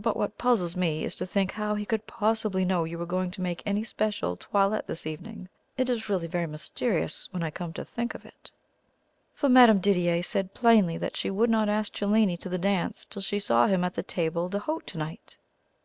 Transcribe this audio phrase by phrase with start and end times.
[0.00, 3.30] But what puzzles me is to think how he could possibly know you were going
[3.30, 5.48] to make any special 'toilette' this evening.
[5.78, 8.50] It is really very mysterious when I come to think of it,
[9.32, 13.22] for Madame Didier said plainly that she would not ask Cellini to the dance till
[13.22, 15.36] she saw him at the table d'hote to night."